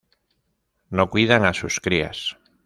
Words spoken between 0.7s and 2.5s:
No cuidan a sus crías.